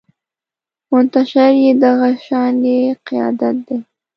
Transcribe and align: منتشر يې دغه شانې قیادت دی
منتشر 0.91 1.51
يې 1.63 1.71
دغه 1.83 2.09
شانې 2.25 2.77
قیادت 3.07 3.55
دی 3.67 3.77